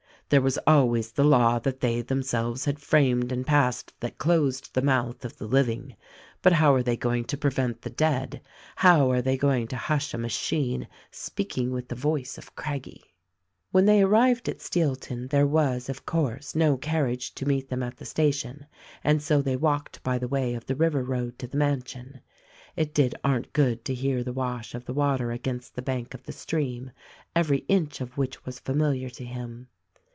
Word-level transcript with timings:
There 0.29 0.39
was 0.41 0.57
always 0.65 1.11
the 1.11 1.25
law 1.25 1.59
that 1.59 1.81
they 1.81 2.01
them 2.01 2.23
selves 2.23 2.63
had 2.63 2.79
framed 2.79 3.33
and 3.33 3.45
passed 3.45 3.93
that 3.99 4.17
closed 4.17 4.73
the 4.73 4.81
mouth 4.81 5.25
of 5.25 5.37
the 5.37 5.45
living— 5.45 5.97
but 6.41 6.53
how 6.53 6.73
are 6.73 6.81
they 6.81 6.95
going 6.95 7.25
to 7.25 7.37
prevent 7.37 7.81
the 7.81 7.89
dead; 7.89 8.41
how 8.77 9.11
are 9.11 9.21
they 9.21 9.35
going 9.35 9.67
to 9.67 9.75
hush 9.75 10.13
a 10.13 10.17
machine 10.17 10.87
speaking 11.11 11.71
with 11.73 11.89
the 11.89 11.95
voice 11.95 12.37
of 12.37 12.55
Craggie?" 12.55 13.03
When 13.73 13.83
they 13.83 14.01
arrived 14.01 14.47
at 14.47 14.61
Steelton 14.61 15.27
there 15.31 15.45
was, 15.45 15.89
of 15.89 16.05
course, 16.05 16.55
no 16.55 16.77
carriage 16.77 17.35
to 17.35 17.45
meet 17.45 17.67
them 17.67 17.83
at 17.83 17.97
the 17.97 18.05
station 18.05 18.67
and 19.03 19.21
so 19.21 19.41
they 19.41 19.57
walked 19.57 20.01
bv 20.01 20.17
the 20.21 20.29
way 20.29 20.53
of 20.53 20.65
the 20.65 20.75
river 20.75 21.03
road 21.03 21.37
to 21.39 21.47
the 21.47 21.57
mansion. 21.57 22.21
It 22.77 22.93
did 22.93 23.15
Arndt 23.21 23.51
good 23.51 23.83
to 23.83 23.93
hear 23.93 24.23
the 24.23 24.31
wash 24.31 24.75
of 24.75 24.85
the 24.85 24.93
water 24.93 25.33
against 25.33 25.75
the 25.75 25.81
bank 25.81 26.13
of 26.13 26.23
the 26.23 26.31
stream, 26.31 26.91
every 27.35 27.65
inch 27.67 27.99
of 27.99 28.17
which 28.17 28.45
was 28.45 28.59
familiar 28.61 29.09
to 29.09 29.25
him. 29.25 29.67